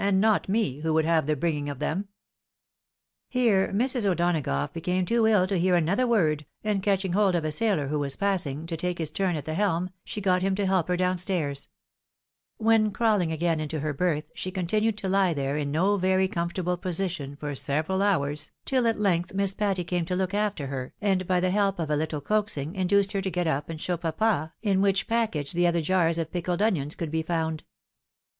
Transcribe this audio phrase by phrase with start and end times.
[0.01, 2.07] —and not me, who would have the bringing of them."
[3.29, 4.03] Here Mrs.
[4.07, 7.99] O'Donagough became too ill to hear another word, and catching hold of a sailor who
[7.99, 10.97] was passing, to take his turn at the helm, she got him to help her
[10.97, 11.69] down stairs;
[12.57, 16.77] when, crawling again into her berth, she continued to lie there in no very comfortable
[16.77, 21.27] position for several hours, till at length Miss Patty came to look after her, and
[21.27, 24.55] by the help of a little coaxing, induced her to get up and show papa
[24.63, 27.63] in which package the other jars of pickled onions could be found.